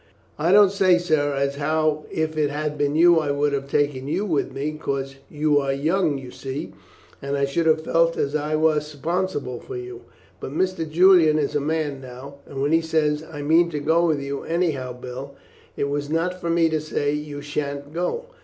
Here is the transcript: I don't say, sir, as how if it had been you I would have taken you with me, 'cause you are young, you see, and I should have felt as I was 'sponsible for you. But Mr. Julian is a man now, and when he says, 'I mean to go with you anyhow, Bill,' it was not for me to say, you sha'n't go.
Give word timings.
I 0.39 0.51
don't 0.51 0.71
say, 0.71 0.97
sir, 0.97 1.35
as 1.35 1.57
how 1.57 2.05
if 2.09 2.35
it 2.35 2.49
had 2.49 2.75
been 2.75 2.95
you 2.95 3.19
I 3.19 3.29
would 3.29 3.53
have 3.53 3.69
taken 3.69 4.07
you 4.07 4.25
with 4.25 4.51
me, 4.51 4.71
'cause 4.71 5.17
you 5.29 5.59
are 5.59 5.71
young, 5.71 6.17
you 6.17 6.31
see, 6.31 6.73
and 7.21 7.37
I 7.37 7.45
should 7.45 7.67
have 7.67 7.83
felt 7.83 8.17
as 8.17 8.35
I 8.35 8.55
was 8.55 8.87
'sponsible 8.87 9.59
for 9.59 9.75
you. 9.77 10.01
But 10.39 10.53
Mr. 10.57 10.89
Julian 10.89 11.37
is 11.37 11.53
a 11.53 11.59
man 11.61 12.01
now, 12.01 12.37
and 12.47 12.63
when 12.63 12.71
he 12.71 12.81
says, 12.81 13.21
'I 13.31 13.43
mean 13.43 13.69
to 13.69 13.79
go 13.79 14.07
with 14.07 14.19
you 14.21 14.41
anyhow, 14.41 14.91
Bill,' 14.99 15.35
it 15.77 15.87
was 15.87 16.09
not 16.09 16.41
for 16.41 16.49
me 16.49 16.67
to 16.69 16.81
say, 16.81 17.11
you 17.11 17.39
sha'n't 17.41 17.93
go. 17.93 18.25